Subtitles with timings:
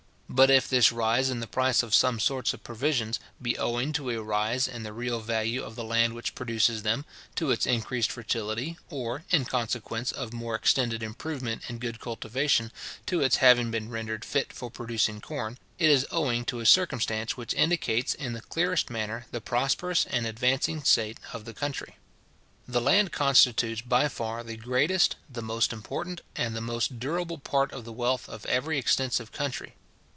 [0.33, 4.09] But if this rise in the price of some sorts of provisions be owing to
[4.11, 7.03] a rise in the real value of the land which produces them,
[7.35, 12.71] to its increased fertility, or, in consequence of more extended improvement and good cultivation,
[13.07, 17.35] to its having been rendered fit for producing corn; it is owing to a circumstance
[17.35, 21.97] which indicates, in the clearest manner, the prosperous and advancing state of the country.
[22.69, 27.73] The land constitutes by far the greatest, the most important, and the most durable part
[27.73, 29.75] of the wealth of every extensive country.